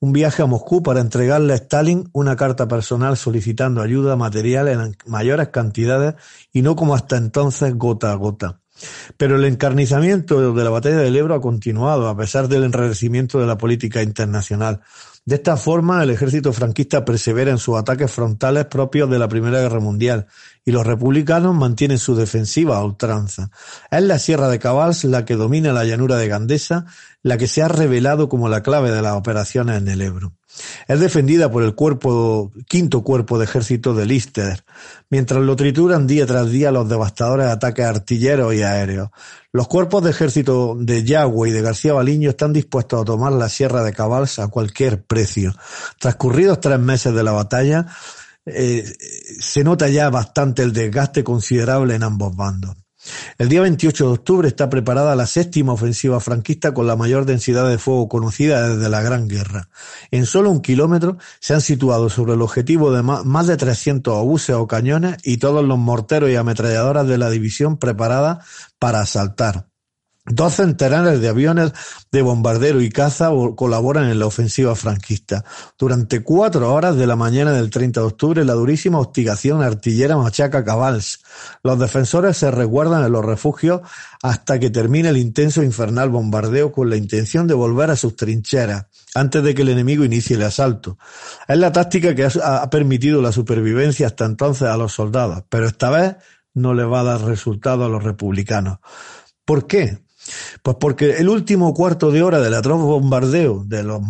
[0.00, 4.96] un viaje a Moscú para entregarle a Stalin una carta personal solicitando ayuda material en
[5.06, 6.14] mayores cantidades
[6.52, 8.60] y no como hasta entonces gota a gota.
[9.16, 13.46] Pero el encarnizamiento de la batalla del Ebro ha continuado a pesar del enrarecimiento de
[13.46, 14.80] la política internacional.
[15.28, 19.60] De esta forma, el ejército franquista persevera en sus ataques frontales propios de la Primera
[19.60, 20.26] Guerra Mundial
[20.64, 23.50] y los republicanos mantienen su defensiva a ultranza.
[23.90, 26.86] Es la Sierra de Cabals la que domina la llanura de Gandesa,
[27.22, 30.32] la que se ha revelado como la clave de las operaciones en el Ebro.
[30.86, 34.64] Es defendida por el cuerpo, quinto cuerpo de ejército de Lister,
[35.10, 39.10] mientras lo trituran día tras día los devastadores ataques artilleros y aéreos.
[39.52, 43.48] Los cuerpos de ejército de Yagüe y de García Baliño están dispuestos a tomar la
[43.48, 45.54] Sierra de Cabals a cualquier precio.
[45.98, 47.86] Transcurridos tres meses de la batalla,
[48.46, 48.84] eh,
[49.40, 52.76] se nota ya bastante el desgaste considerable en ambos bandos.
[53.38, 57.68] El día 28 de octubre está preparada la séptima ofensiva franquista con la mayor densidad
[57.68, 59.68] de fuego conocida desde la Gran Guerra.
[60.10, 64.56] En solo un kilómetro se han situado sobre el objetivo de más de 300 obuses
[64.56, 68.44] o cañones y todos los morteros y ametralladoras de la división preparadas
[68.78, 69.68] para asaltar.
[70.30, 71.72] Dos centenares de aviones
[72.12, 75.44] de bombardero y caza colaboran en la ofensiva franquista.
[75.78, 80.64] Durante cuatro horas de la mañana del 30 de octubre, la durísima hostigación artillera machaca
[80.64, 81.22] cabals.
[81.62, 83.80] Los defensores se resguardan en los refugios
[84.22, 88.16] hasta que termine el intenso e infernal bombardeo con la intención de volver a sus
[88.16, 90.98] trincheras antes de que el enemigo inicie el asalto.
[91.46, 95.90] Es la táctica que ha permitido la supervivencia hasta entonces a los soldados, pero esta
[95.90, 96.16] vez
[96.52, 98.78] no le va a dar resultado a los republicanos.
[99.44, 100.07] ¿Por qué?
[100.62, 104.00] Pues porque el último cuarto de hora del atroz bombardeo de los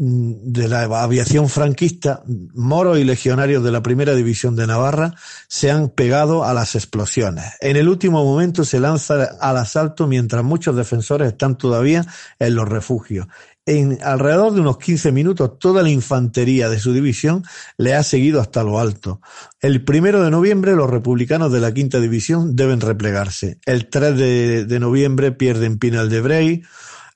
[0.00, 2.22] de la aviación franquista,
[2.54, 5.14] moros y legionarios de la primera división de Navarra
[5.48, 7.46] se han pegado a las explosiones.
[7.60, 12.06] En el último momento se lanza al asalto mientras muchos defensores están todavía
[12.38, 13.26] en los refugios
[13.68, 17.44] en alrededor de unos 15 minutos toda la infantería de su división
[17.76, 19.20] le ha seguido hasta lo alto.
[19.60, 23.58] El primero de noviembre los republicanos de la quinta división deben replegarse.
[23.66, 24.16] El 3
[24.66, 26.62] de, noviembre pierden Pinal de Brey.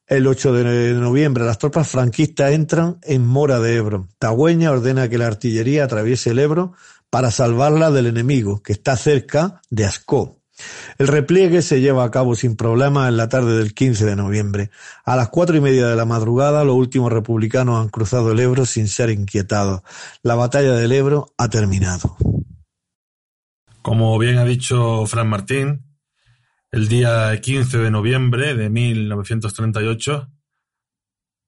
[0.07, 4.09] El 8 de noviembre las tropas franquistas entran en Mora de Ebro.
[4.19, 6.75] Tagüeña ordena que la artillería atraviese el Ebro
[7.09, 10.42] para salvarla del enemigo, que está cerca de Ascó.
[10.99, 14.71] El repliegue se lleva a cabo sin problema en la tarde del 15 de noviembre.
[15.05, 18.67] A las cuatro y media de la madrugada, los últimos republicanos han cruzado el Ebro
[18.67, 19.83] sin ser inquietados.
[20.23, 22.17] La batalla del Ebro ha terminado.
[23.81, 25.83] Como bien ha dicho Fran Martín,
[26.71, 30.31] el día 15 de noviembre de 1938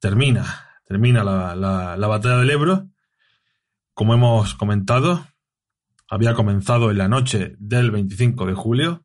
[0.00, 1.54] termina, termina la,
[1.96, 2.88] la batalla del Ebro.
[3.94, 5.26] Como hemos comentado,
[6.08, 9.03] había comenzado en la noche del 25 de julio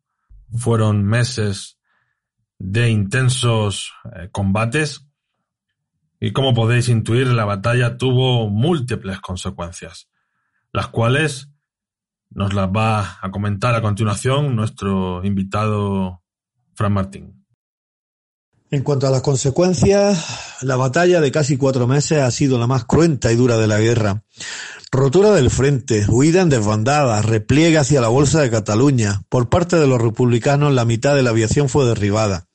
[0.57, 1.79] fueron meses
[2.57, 5.07] de intensos eh, combates
[6.19, 10.09] y como podéis intuir la batalla tuvo múltiples consecuencias,
[10.73, 11.49] las cuales
[12.29, 16.21] nos las va a comentar a continuación nuestro invitado
[16.75, 17.38] Fran Martín.
[18.71, 22.85] En cuanto a las consecuencias, la batalla de casi cuatro meses ha sido la más
[22.85, 24.23] cruenta y dura de la guerra.
[24.91, 29.23] Rotura del frente, huida en desbandada, repliegue hacia la Bolsa de Cataluña.
[29.29, 32.48] Por parte de los republicanos, la mitad de la aviación fue derribada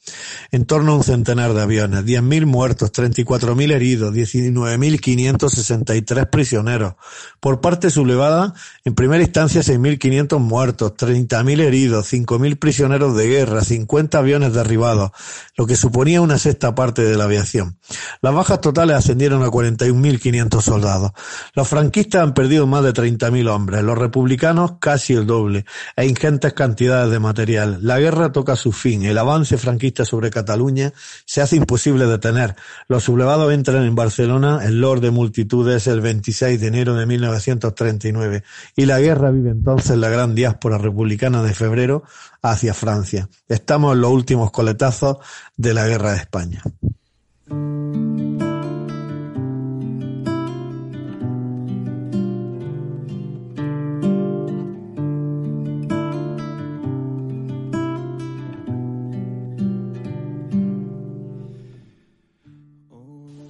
[0.51, 6.95] en torno a un centenar de aviones, 10.000 muertos, 34.000 heridos, 19.563 prisioneros.
[7.41, 14.19] Por parte sublevada, en primera instancia 6.500 muertos, 30.000 heridos, 5.000 prisioneros de guerra, 50
[14.19, 15.13] aviones derribados,
[15.57, 17.79] lo que suponía una sexta parte de la aviación.
[18.21, 21.13] Las bajas totales ascendieron a 41.500 soldados.
[21.55, 25.65] Los franquistas han perdido más de 30.000 hombres, los republicanos casi el doble,
[25.97, 27.79] e ingentes cantidades de material.
[27.83, 30.93] La guerra toca su fin, el avance franquista sobre Cataluña
[31.25, 32.57] se hace imposible detener.
[32.89, 38.43] Los sublevados entran en Barcelona en Lord de multitudes el 26 de enero de 1939
[38.77, 42.03] y la guerra vive entonces la gran diáspora republicana de febrero
[42.43, 43.29] hacia Francia.
[43.49, 45.19] Estamos en los últimos coletazos
[45.57, 46.63] de la guerra de España.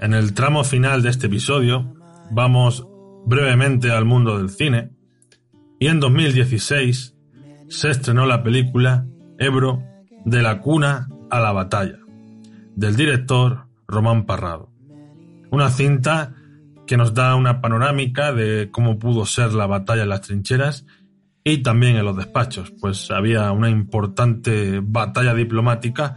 [0.05, 1.95] En el tramo final de este episodio
[2.31, 2.87] vamos
[3.25, 4.91] brevemente al mundo del cine
[5.81, 7.17] y en 2016
[7.71, 9.07] se estrenó la película
[9.39, 9.83] Ebro
[10.27, 12.01] de la cuna a la batalla
[12.77, 14.71] del director Román Parrado.
[15.51, 16.35] Una cinta
[16.87, 20.85] que nos da una panorámica de cómo pudo ser la batalla en las trincheras
[21.45, 26.15] y también en los despachos, pues había una importante batalla diplomática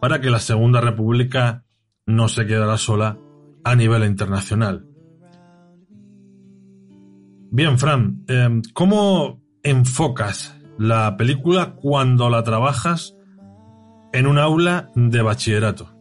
[0.00, 1.66] para que la Segunda República
[2.08, 3.18] no se quedará sola
[3.62, 4.86] a nivel internacional.
[7.50, 13.14] Bien, Fran, em, ¿cómo enfocas la película cuando la trabajas
[14.12, 15.94] en un aula de bachillerato?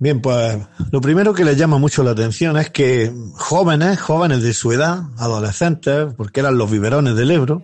[0.00, 0.58] Bien, pues
[0.90, 5.04] lo primero que le llama mucho la atención es que jóvenes, jóvenes de su edad,
[5.16, 7.62] adolescentes, porque eran los biberones del Ebro,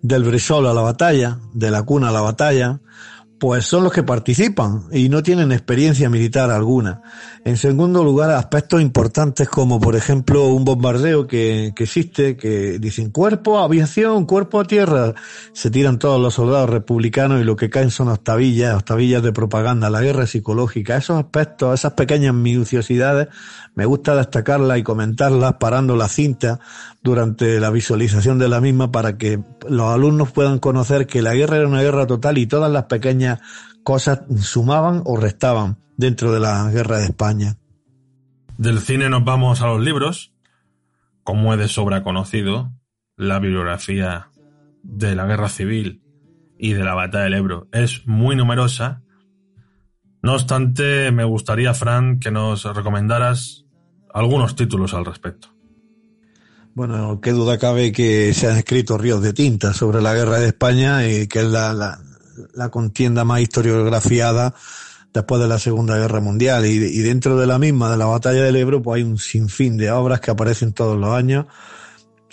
[0.00, 2.80] del Bresol a la batalla, de la cuna a la batalla,
[3.42, 7.02] pues son los que participan y no tienen experiencia militar alguna.
[7.44, 13.10] En segundo lugar, aspectos importantes como, por ejemplo, un bombardeo que, que existe, que dicen
[13.10, 15.14] cuerpo a aviación, cuerpo a tierra.
[15.54, 19.90] Se tiran todos los soldados republicanos y lo que caen son octavillas, octavillas de propaganda,
[19.90, 20.96] la guerra psicológica.
[20.96, 23.26] Esos aspectos, esas pequeñas minuciosidades,
[23.74, 26.60] me gusta destacarlas y comentarlas parando la cinta
[27.02, 31.56] durante la visualización de la misma para que los alumnos puedan conocer que la guerra
[31.56, 33.40] era una guerra total y todas las pequeñas
[33.82, 37.56] cosas sumaban o restaban dentro de la guerra de España.
[38.58, 40.32] Del cine nos vamos a los libros.
[41.24, 42.72] Como es de sobra conocido,
[43.16, 44.28] la bibliografía
[44.82, 46.02] de la guerra civil
[46.58, 49.01] y de la batalla del Ebro es muy numerosa.
[50.22, 53.64] No obstante, me gustaría, Fran, que nos recomendaras
[54.14, 55.48] algunos títulos al respecto.
[56.74, 60.46] Bueno, qué duda cabe que se han escrito ríos de tinta sobre la guerra de
[60.46, 61.74] España y que es la,
[62.54, 64.54] la, contienda más historiografiada
[65.12, 66.64] después de la Segunda Guerra Mundial.
[66.64, 69.76] Y, y, dentro de la misma, de la batalla del Ebro, pues hay un sinfín
[69.76, 71.46] de obras que aparecen todos los años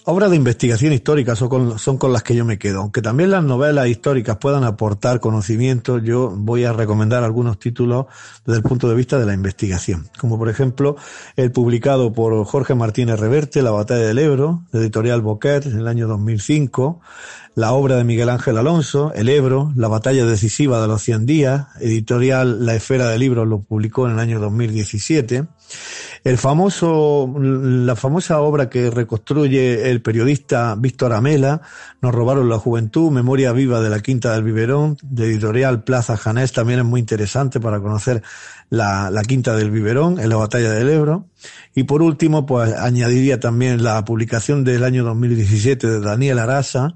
[0.05, 2.81] obras de investigación histórica son con, son con, las que yo me quedo.
[2.81, 8.05] Aunque también las novelas históricas puedan aportar conocimiento, yo voy a recomendar algunos títulos
[8.45, 10.09] desde el punto de vista de la investigación.
[10.17, 10.95] Como por ejemplo
[11.35, 15.87] el publicado por Jorge Martínez Reverte, La batalla del Ebro, de editorial Boquet, en el
[15.87, 17.01] año 2005.
[17.55, 21.67] La obra de Miguel Ángel Alonso, El Ebro, La batalla decisiva de los 100 días,
[21.79, 25.47] editorial La Esfera de Libros lo publicó en el año 2017
[26.23, 31.61] el famoso, la famosa obra que reconstruye el periodista Víctor Amela,
[32.01, 36.51] Nos robaron la juventud, Memoria viva de la Quinta del Biberón, de editorial Plaza Janés,
[36.51, 38.21] también es muy interesante para conocer
[38.69, 41.27] la, la Quinta del Biberón en la batalla del Ebro.
[41.73, 46.95] Y por último, pues añadiría también la publicación del año 2017 de Daniel Arasa,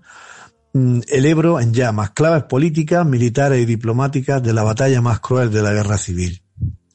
[0.73, 5.61] el Ebro en llamas, claves políticas, militares y diplomáticas de la batalla más cruel de
[5.61, 6.41] la guerra civil.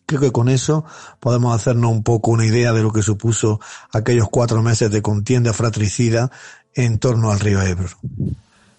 [0.06, 0.84] Creo que con eso
[1.20, 3.60] podemos hacernos un poco una idea de lo que supuso
[3.92, 6.30] aquellos cuatro meses de contienda fratricida
[6.74, 7.88] en torno al río Ebro.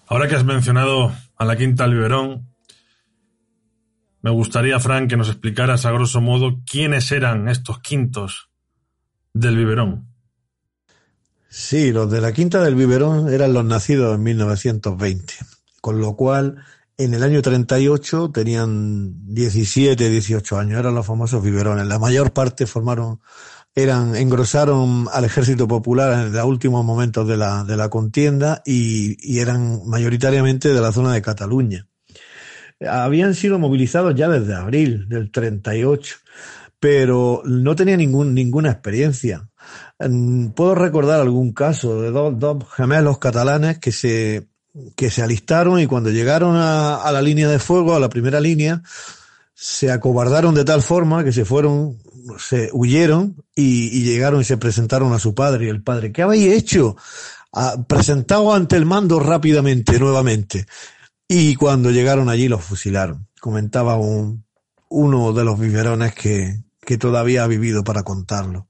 [0.06, 2.48] Ahora que has mencionado a la Quinta Liberón,
[4.22, 8.50] me gustaría, Frank, que nos explicaras a grosso modo quiénes eran estos quintos
[9.32, 10.09] del biberón.
[11.52, 15.34] Sí, los de la Quinta del Biberón eran los nacidos en 1920,
[15.80, 16.64] con lo cual
[16.96, 21.88] en el año 38 tenían 17, 18 años, eran los famosos biberones.
[21.88, 23.18] La mayor parte formaron,
[23.74, 29.16] eran, engrosaron al ejército popular en los últimos momentos de la, de la contienda y,
[29.20, 31.88] y eran mayoritariamente de la zona de Cataluña.
[32.88, 36.16] Habían sido movilizados ya desde abril del 38,
[36.80, 39.48] pero no tenían ningún, ninguna experiencia.
[40.54, 44.48] Puedo recordar algún caso de dos, gemelos catalanes que se
[44.96, 48.82] que se alistaron y cuando llegaron a, la línea de fuego, a la primera línea,
[49.52, 51.98] se acobardaron de tal forma que se fueron,
[52.38, 56.22] se huyeron y, y llegaron y se presentaron a su padre y el padre, ¿qué
[56.22, 56.96] habéis hecho?
[57.52, 60.66] Ah, presentado ante el mando rápidamente, nuevamente.
[61.26, 63.26] Y cuando llegaron allí los fusilaron.
[63.40, 64.44] Comentaba un,
[64.88, 68.68] uno de los biberones que, que todavía ha vivido para contarlo.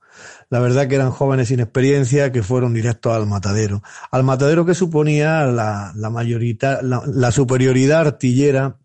[0.50, 3.82] La verdad que eran jóvenes sin experiencia que fueron directos al matadero.
[4.11, 8.76] Al matadero que suponía la, la, la, la superioridad artillera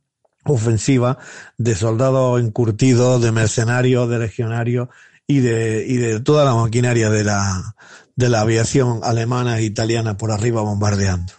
[0.45, 1.17] ofensiva
[1.57, 4.89] de soldados encurtidos, de mercenarios, de legionarios
[5.27, 7.75] y de, y de toda la maquinaria de la,
[8.15, 11.33] de la aviación alemana e italiana por arriba bombardeando.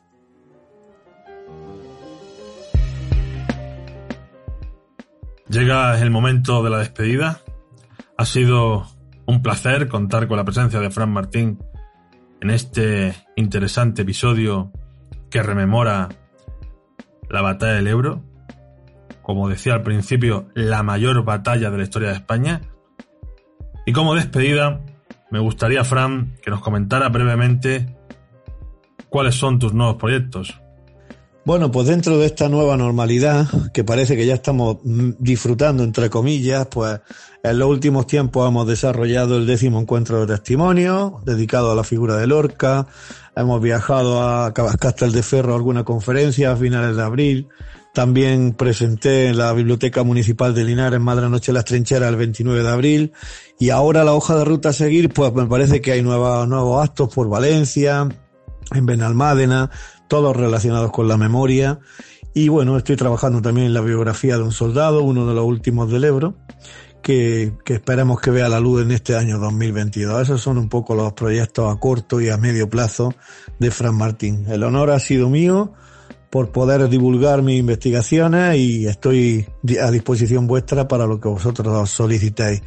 [5.49, 7.41] Llega el momento de la despedida.
[8.19, 8.87] Ha sido
[9.27, 11.59] un placer contar con la presencia de Fran Martín
[12.41, 14.73] en este interesante episodio
[15.31, 16.09] que rememora
[17.29, 18.23] la batalla del Ebro.
[19.23, 22.62] Como decía al principio, la mayor batalla de la historia de España.
[23.85, 24.81] Y como despedida,
[25.31, 27.97] me gustaría, Fran, que nos comentara brevemente
[29.11, 30.59] cuáles son tus nuevos proyectos.
[31.47, 36.67] Bueno, pues dentro de esta nueva normalidad, que parece que ya estamos disfrutando, entre comillas,
[36.67, 36.99] pues
[37.41, 42.17] en los últimos tiempos hemos desarrollado el décimo encuentro de testimonio, dedicado a la figura
[42.17, 42.89] de Lorca,
[43.37, 47.49] hemos viajado a Cabascastel de Ferro a alguna conferencia a finales de abril,
[47.95, 52.69] también presenté en la Biblioteca Municipal de Linares Madre Noche las Trincheras el 29 de
[52.69, 53.13] abril,
[53.61, 56.83] y ahora la hoja de ruta a seguir, pues me parece que hay nuevos, nuevos
[56.83, 58.09] actos por Valencia,
[58.73, 59.71] en Benalmádena,
[60.09, 61.79] todos relacionados con la memoria.
[62.35, 65.91] Y bueno, estoy trabajando también en la biografía de un soldado, uno de los últimos
[65.91, 66.35] del Ebro,
[67.03, 70.23] que, que esperemos que vea la luz en este año 2022.
[70.23, 73.15] Esos son un poco los proyectos a corto y a medio plazo
[73.59, 74.45] de Fran Martín.
[74.49, 75.73] El honor ha sido mío
[76.37, 79.49] por poder divulgar mis investigaciones y estoy
[79.82, 82.62] a disposición vuestra para lo que vosotros solicitéis.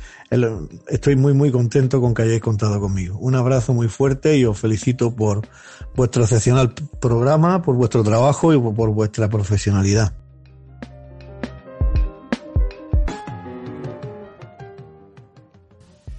[0.87, 3.19] Estoy muy muy contento con que hayáis contado conmigo.
[3.19, 5.47] Un abrazo muy fuerte y os felicito por
[5.95, 10.13] vuestro excepcional programa, por vuestro trabajo y por vuestra profesionalidad.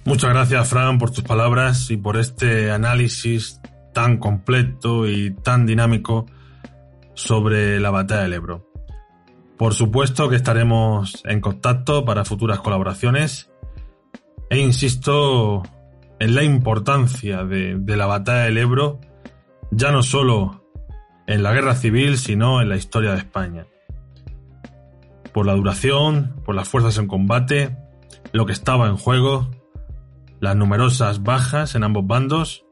[0.05, 3.59] Muchas gracias, Fran, por tus palabras y por este análisis
[3.93, 6.27] tan completo y tan dinámico
[7.13, 8.71] sobre la batalla del Ebro.
[9.57, 13.51] Por supuesto que estaremos en contacto para futuras colaboraciones
[14.49, 15.63] e insisto
[16.19, 18.99] en la importancia de, la batalla del Ebro,
[19.71, 20.67] ya no solo
[21.27, 23.67] en la guerra civil, sino en la historia de España.
[25.31, 27.77] Por la duración, por las fuerzas en combate,
[28.33, 29.51] lo que estaba en juego,
[30.39, 32.65] las numerosas bajas en ambos bandos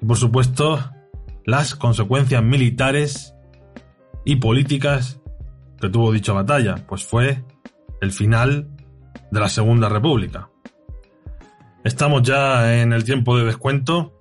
[0.00, 0.78] y por supuesto
[1.44, 3.31] las consecuencias militares
[4.24, 5.20] y políticas
[5.80, 7.44] que tuvo dicha batalla, pues fue
[8.00, 8.68] el final
[9.30, 10.48] de la Segunda República.
[11.84, 14.12] Estamos ya en el tiempo de descuento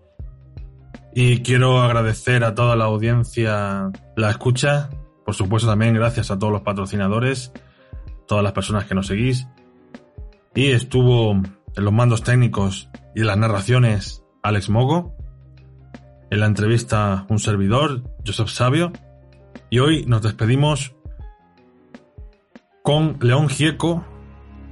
[1.14, 4.90] y quiero agradecer a toda la audiencia la escucha,
[5.26, 7.52] por supuesto también gracias a todos los patrocinadores,
[8.28, 9.48] todas las personas que nos seguís
[10.56, 15.16] y estuvo en los mandos técnicos y en las narraciones Alex Mogo,
[16.30, 18.92] en la entrevista un servidor, Joseph Sabio,
[19.72, 20.94] y hoy nos despedimos
[22.84, 24.04] con León Gieco,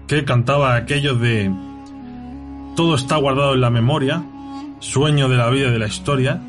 [0.08, 1.50] que cantaba aquello de
[2.76, 4.22] Todo está guardado en la memoria,
[4.80, 6.42] sueño de la vida y de la historia,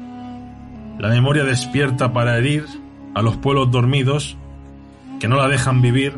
[0.99, 2.67] la memoria despierta para herir
[3.15, 4.37] a los pueblos dormidos
[5.21, 6.17] que no la dejan vivir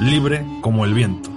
[0.00, 1.28] libre como el viento.